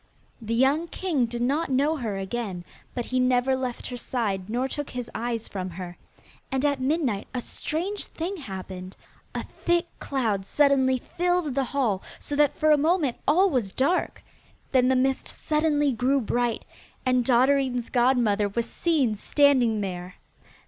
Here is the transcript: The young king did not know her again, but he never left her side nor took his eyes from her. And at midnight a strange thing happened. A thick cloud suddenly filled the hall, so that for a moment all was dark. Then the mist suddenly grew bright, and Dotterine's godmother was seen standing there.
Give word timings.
The 0.41 0.55
young 0.55 0.87
king 0.87 1.27
did 1.27 1.43
not 1.43 1.69
know 1.69 1.95
her 1.97 2.17
again, 2.17 2.65
but 2.95 3.05
he 3.05 3.19
never 3.19 3.55
left 3.55 3.85
her 3.85 3.97
side 3.97 4.49
nor 4.49 4.67
took 4.67 4.89
his 4.89 5.11
eyes 5.13 5.47
from 5.47 5.69
her. 5.69 5.95
And 6.51 6.65
at 6.65 6.81
midnight 6.81 7.27
a 7.35 7.39
strange 7.41 8.05
thing 8.05 8.37
happened. 8.37 8.95
A 9.35 9.43
thick 9.43 9.85
cloud 9.99 10.43
suddenly 10.47 10.97
filled 10.97 11.53
the 11.53 11.65
hall, 11.65 12.01
so 12.19 12.35
that 12.35 12.57
for 12.57 12.71
a 12.71 12.77
moment 12.79 13.17
all 13.27 13.51
was 13.51 13.69
dark. 13.71 14.23
Then 14.71 14.87
the 14.87 14.95
mist 14.95 15.27
suddenly 15.27 15.91
grew 15.91 16.19
bright, 16.19 16.65
and 17.05 17.23
Dotterine's 17.23 17.91
godmother 17.91 18.49
was 18.49 18.65
seen 18.67 19.15
standing 19.17 19.81
there. 19.81 20.15